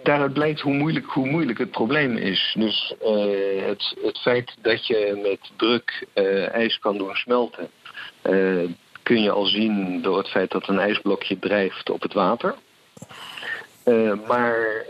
[0.03, 2.55] daaruit blijkt hoe moeilijk, hoe moeilijk het probleem is.
[2.57, 7.69] Dus eh, het, het feit dat je met druk eh, ijs kan doen smelten,
[8.21, 8.69] eh,
[9.03, 12.55] kun je al zien door het feit dat een ijsblokje drijft op het water.
[14.27, 14.85] Maar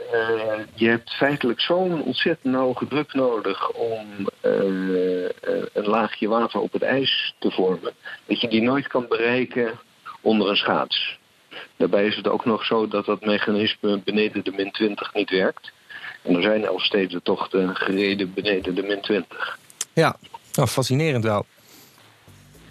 [0.74, 7.36] je hebt feitelijk zo'n ontzettend hoge druk nodig om een laagje water op het ijs
[7.40, 7.94] te vormen,
[8.26, 9.80] dat je die nooit kan bereiken
[10.22, 11.20] onder een schaats.
[11.78, 15.72] Daarbij is het ook nog zo dat dat mechanisme beneden de min 20 niet werkt.
[16.22, 19.58] En er zijn Elfstedentochten gereden beneden de min 20.
[19.94, 20.16] Ja,
[20.54, 21.46] nou, fascinerend wel.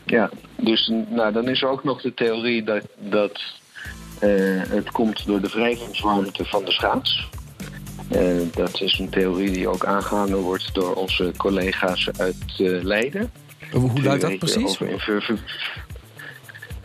[0.05, 3.41] Ja, dus nou, dan is er ook nog de theorie dat, dat
[4.21, 7.29] eh, het komt door de wrijvingswarmte van de schaats.
[8.11, 13.33] Eh, dat is een theorie die ook aangehangen wordt door onze collega's uit eh, Leiden.
[13.73, 14.81] Hoe, luidt dat precies?
[14.81, 15.41] over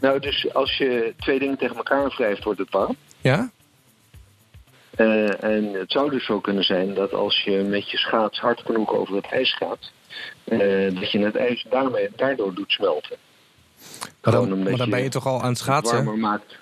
[0.05, 2.95] Nou, dus als je twee dingen tegen elkaar wrijft, wordt het warm.
[3.21, 3.49] Ja?
[4.95, 8.61] Eh, en het zou dus zo kunnen zijn dat als je met je schaats hard
[8.65, 9.91] genoeg over het ijs gaat,
[10.43, 10.59] eh,
[10.99, 13.17] dat je het ijs daarmee, daardoor doet smelten.
[14.21, 15.95] Maar dan, maar dan ben je toch al aan het het schaatsen?
[15.95, 16.55] warmer maakt.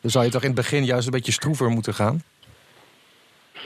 [0.00, 2.22] Dan zou je toch in het begin juist een beetje stroever moeten gaan?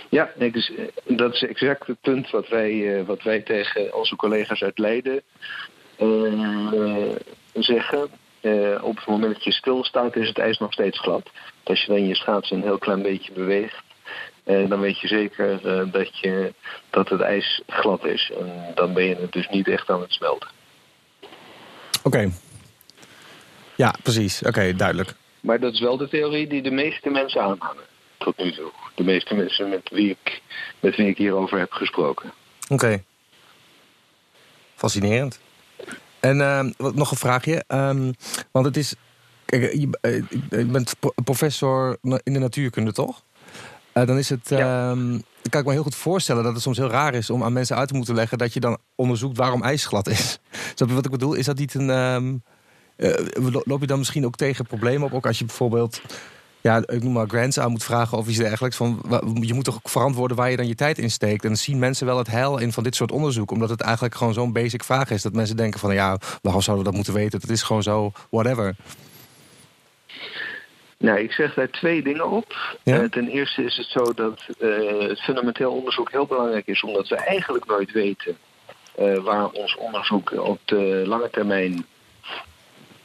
[0.08, 4.16] Ja, nee, dus, eh, dat is exact het punt wat wij, wat wij tegen onze
[4.16, 5.22] collega's uit Leiden
[7.52, 8.08] zeggen.
[8.44, 11.30] Eh, op het moment dat je stilstaat is het ijs nog steeds glad.
[11.62, 13.84] Als je dan je schaats een heel klein beetje beweegt,
[14.44, 16.54] eh, dan weet je zeker eh, dat, je,
[16.90, 18.32] dat het ijs glad is.
[18.38, 20.48] En dan ben je het dus niet echt aan het smelten.
[22.02, 22.30] Oké.
[23.76, 24.42] Ja, precies.
[24.42, 25.14] Oké, duidelijk.
[25.40, 27.84] Maar dat is wel de theorie die de meeste mensen aanhangen.
[28.18, 28.70] Tot nu toe.
[28.94, 30.40] De meeste mensen met wie ik,
[30.80, 32.32] met wie ik hierover heb gesproken.
[32.68, 33.02] Oké.
[34.74, 35.40] Fascinerend.
[36.24, 37.64] En ehm, wat, nog een vraagje.
[37.66, 38.12] Ehm,
[38.50, 38.94] want het is.
[39.44, 40.22] Kijk, je, eh,
[40.58, 43.22] je bent pro- professor in de natuurkunde, toch?
[43.92, 44.48] Eh, dan is het.
[44.48, 44.90] Ja.
[44.90, 47.42] ehm, dan kan ik me heel goed voorstellen dat het soms heel raar is om
[47.42, 50.38] aan mensen uit te moeten leggen dat je dan onderzoekt waarom ijs glad is.
[50.74, 51.34] Snap je wat ik bedoel?
[51.34, 51.90] Is dat niet een.
[51.90, 52.34] ehm,
[52.96, 55.14] eh, lo- loop je dan misschien ook tegen problemen op?
[55.14, 56.00] Ook als je bijvoorbeeld.
[56.68, 58.76] Ja, ik noem maar grants aan moet vragen of iets dergelijks.
[58.76, 59.02] Van,
[59.40, 61.42] je moet toch ook verantwoorden waar je dan je tijd in steekt.
[61.42, 63.50] En dan zien mensen wel het heil in van dit soort onderzoek.
[63.50, 65.22] Omdat het eigenlijk gewoon zo'n basic vraag is.
[65.22, 67.40] Dat mensen denken van ja, waarom zouden we dat moeten weten?
[67.40, 68.74] Dat is gewoon zo, whatever.
[70.98, 72.76] Nou, ik zeg daar twee dingen op.
[72.82, 73.02] Ja?
[73.02, 77.08] Eh, ten eerste is het zo dat eh, het fundamenteel onderzoek heel belangrijk is, omdat
[77.08, 78.36] we eigenlijk nooit weten
[78.94, 81.86] eh, waar ons onderzoek op de lange termijn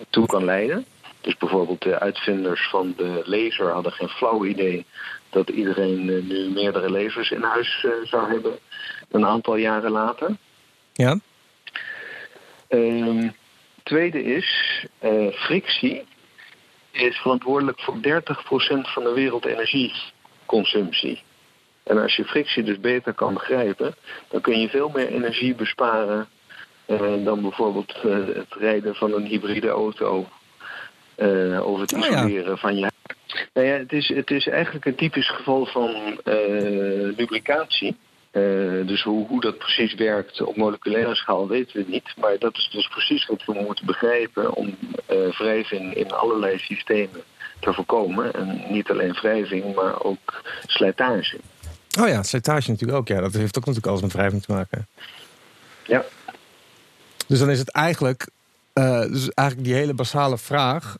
[0.10, 0.86] toe kan leiden.
[1.22, 4.86] Dus bijvoorbeeld de uitvinders van de laser hadden geen flauw idee
[5.30, 8.60] dat iedereen eh, nu meerdere lasers in huis eh, zou hebben
[9.12, 10.36] een aantal jaren later.
[10.94, 11.20] Ja?
[12.68, 13.30] Ehm,
[13.84, 16.04] tweede is, eh, frictie
[16.92, 21.22] is verantwoordelijk voor 30% van de wereldenergieconsumptie.
[21.84, 23.96] En als je frictie dus beter kan begrijpen,
[24.28, 26.28] dan kun je veel meer energie besparen
[27.24, 27.94] dan bijvoorbeeld
[28.34, 30.28] het rijden van een hybride auto
[31.20, 32.08] eh, of het Oh ja.
[32.10, 32.92] isoleren van je.
[33.54, 37.98] Nou ja, het is, het is eigenlijk een typisch geval van eh, lubricatie.
[38.32, 38.42] Eh,
[38.86, 42.14] dus hoe, hoe dat precies werkt op moleculaire schaal weten we niet.
[42.18, 47.22] Maar dat is dus precies wat we moeten begrijpen om eh, wrijving in allerlei systemen
[47.60, 48.34] te voorkomen.
[48.34, 51.40] En niet alleen wrijving, maar ook slijtage.
[52.00, 53.08] Oh ja, slijtage natuurlijk ook.
[53.08, 54.88] Ja, dat heeft ook natuurlijk alles met wrijving te maken.
[55.86, 56.06] Ja.
[57.28, 58.30] Dus dan is het eigenlijk,
[58.74, 60.98] dus eigenlijk die hele basale vraag.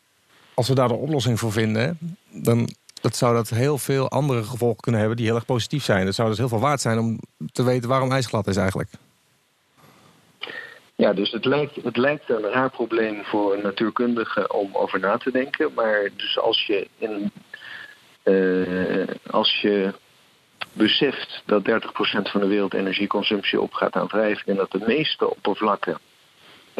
[0.54, 1.98] Als we daar een oplossing voor vinden,
[2.30, 2.68] dan
[3.00, 6.04] dat zou dat heel veel andere gevolgen kunnen hebben die heel erg positief zijn.
[6.04, 7.18] Dat zou dus heel veel waard zijn om
[7.52, 8.90] te weten waarom ijs glad is eigenlijk.
[10.94, 15.16] Ja, dus het lijkt, het lijkt een raar probleem voor een natuurkundige om over na
[15.16, 15.72] te denken.
[15.74, 17.32] Maar dus als je, in,
[18.22, 19.94] eh, als je
[20.72, 25.98] beseft dat 30% van de wereldenergieconsumptie opgaat aan wrijving en dat de meeste oppervlakken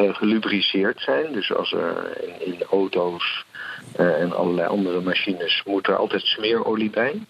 [0.09, 3.45] gelubriceerd zijn, dus als er in, auto's
[3.95, 7.25] eh, en allerlei andere machines moet er altijd smeerolie bij.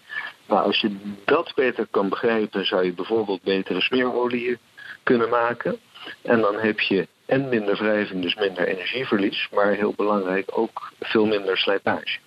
[0.46, 4.58] Maar als je dat beter kan begrijpen, zou je bijvoorbeeld betere smeerolie
[5.02, 5.78] kunnen maken.
[6.22, 11.26] En dan heb je en minder wrijving, dus minder energieverlies, maar heel belangrijk ook veel
[11.26, 12.18] minder slijtage.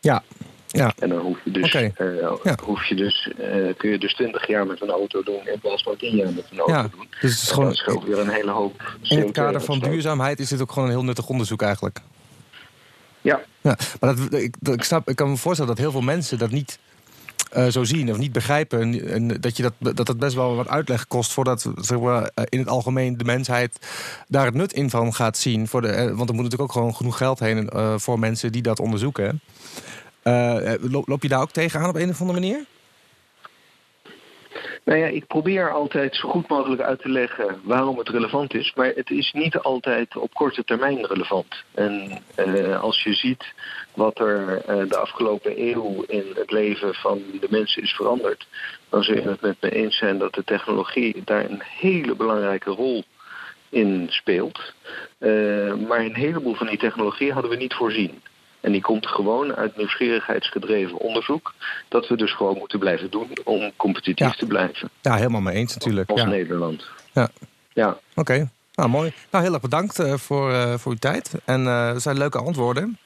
[0.00, 0.22] Ja,
[0.70, 0.92] Ja.
[0.98, 1.90] En dan hoef je dus, eh,
[2.42, 2.56] Ja.
[2.64, 5.82] hoef je dus, eh, kun je dus 20 jaar met een auto doen in plaats
[5.82, 7.06] van 10 jaar met een auto Ja, doen.
[7.20, 9.58] dus het is En gewoon dat scheelt weer een hele hoop in het kader van
[9.60, 9.90] CO2-uitstoot.
[9.90, 12.00] duurzaamheid is dit ook gewoon een heel nuttig onderzoek eigenlijk.
[13.20, 16.00] Ja, Ja, maar dat, ik, dat- ik, snap, ik kan me voorstellen dat heel veel
[16.00, 16.78] mensen dat niet
[17.50, 18.80] eh, zo zien of niet begrijpen.
[18.80, 22.30] En, en dat, je dat, dat het best wel wat uitleg kost voordat zeg maar,
[22.48, 23.86] in het algemeen de mensheid
[24.28, 25.68] daar het nut in van gaat zien.
[25.68, 28.80] Voor de, want er moet natuurlijk ook gewoon genoeg geld heen voor mensen die dat
[28.80, 29.40] onderzoeken.
[30.22, 32.64] Eh, eh, loop, je daar ook tegenaan op een of andere manier?
[34.84, 38.72] Nou ja, ik probeer altijd zo goed mogelijk uit te leggen waarom het relevant is.
[38.74, 41.64] Maar het is niet altijd op korte termijn relevant.
[41.74, 43.44] En eh, als je ziet
[43.94, 48.46] wat er de afgelopen eeuw in het leven van de mensen is veranderd,
[48.88, 52.70] dan zul je het met me eens zijn dat de technologie daar een hele belangrijke
[52.70, 53.04] rol
[53.68, 54.72] in speelt.
[55.88, 58.22] Maar een heleboel van die technologie hadden we niet voorzien.
[58.60, 61.54] En die komt gewoon uit nieuwsgierigheidsgedreven onderzoek.
[61.88, 64.32] Dat we dus gewoon moeten blijven doen om competitief Ja.
[64.32, 64.90] te blijven.
[65.00, 66.10] Ja, helemaal mee eens natuurlijk.
[66.10, 66.26] Als Ja.
[66.26, 66.84] Nederland.
[67.12, 67.28] Ja.
[67.72, 67.98] Ja.
[68.14, 69.12] Oké, nou mooi.
[69.30, 71.32] Nou, heel erg bedankt eh, voor, eh, voor uw tijd.
[71.44, 72.98] En het zijn leuke antwoorden.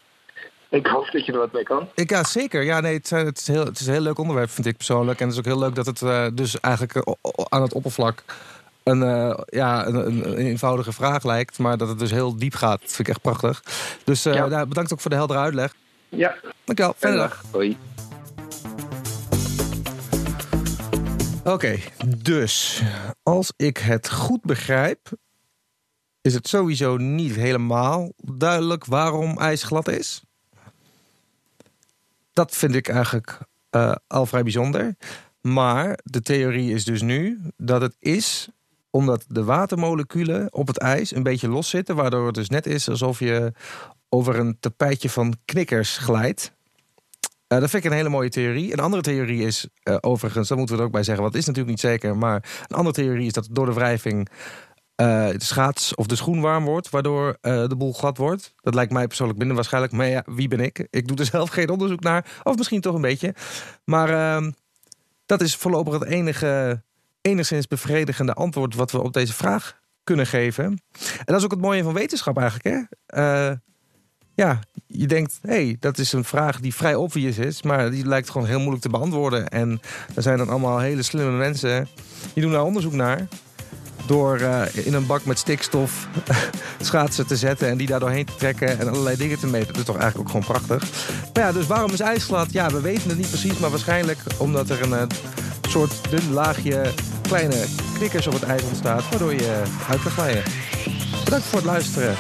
[0.69, 1.89] Ik hoop dat je er wat mee kan.
[1.95, 2.63] Ik, ja, zeker.
[2.63, 5.19] Ja, nee, het, het, is heel, het is een heel leuk onderwerp, vind ik persoonlijk.
[5.21, 7.17] En het is ook heel leuk dat het dus eigenlijk
[7.49, 8.25] aan het oppervlak
[8.85, 11.59] een, eh, ja, een, een, een eenvoudige vraag lijkt.
[11.59, 12.81] Maar dat het dus heel diep gaat.
[12.81, 13.63] Dat vind ik echt prachtig.
[14.05, 14.47] Dus eh, Ja.
[14.47, 15.75] nou, bedankt ook voor de heldere uitleg.
[16.09, 16.95] Ja, Dankjewel.
[16.99, 17.43] Fijne dag.
[17.51, 17.77] Hoi.
[21.45, 21.79] Oké,
[22.17, 22.83] dus
[23.23, 25.11] als ik het goed begrijp,
[26.21, 30.23] is het sowieso niet helemaal duidelijk waarom ijs glad is.
[32.33, 33.39] Dat vind ik eigenlijk
[33.71, 34.97] eh, al vrij bijzonder.
[35.41, 38.49] Maar de theorie is dus nu dat het is
[38.93, 42.89] omdat de watermoleculen op het ijs een beetje los zitten, waardoor het dus net is
[42.89, 43.53] alsof je
[44.09, 46.53] over een tapijtje van knikkers glijdt.
[47.47, 48.73] Eh, dat vind ik een hele mooie theorie.
[48.73, 51.47] Een andere theorie is, eh, overigens, daar moeten we er ook bij zeggen, het is
[51.47, 54.29] natuurlijk niet zeker, maar een andere theorie is dat door de wrijving
[54.95, 58.55] eh, de schaats of de schoen warm wordt, waardoor de boel glad wordt.
[58.57, 60.87] Dat lijkt mij persoonlijk minder waarschijnlijk, maar ja, wie ben ik?
[60.91, 63.35] Ik doe er zelf geen onderzoek naar, of misschien toch een beetje.
[63.85, 64.51] Maar ehm,
[65.27, 66.83] dat is voorlopig het enige,
[67.23, 70.65] enigszins bevredigende antwoord wat we op deze vraag kunnen geven.
[70.65, 72.81] En dat is ook het mooie van wetenschap eigenlijk, hè?
[73.07, 73.57] Eh,
[74.35, 78.07] ja, je denkt, hé, hey, dat is een vraag die vrij obvious is, maar die
[78.07, 79.49] lijkt gewoon heel moeilijk te beantwoorden.
[79.49, 79.81] En
[80.15, 81.89] er zijn dan allemaal hele slimme mensen
[82.35, 83.27] die doen daar onderzoek naar.
[84.07, 86.09] Door eh, in een bak met stikstof
[86.81, 89.67] schaatsen te zetten en die daar doorheen te trekken en allerlei dingen te meten.
[89.67, 90.91] Dat is toch eigenlijk ook gewoon prachtig.
[91.33, 92.53] Maar ja, dus waarom is ijs glad?
[92.53, 95.07] Ja, we weten het niet precies, maar waarschijnlijk omdat er een eh,
[95.73, 100.43] soort dun laagje kleine knikkers op het ijs ontstaat, waardoor je uit kan glijden.
[101.25, 102.17] Bedankt voor het luisteren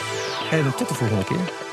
[0.50, 1.71] en tot de volgende keer.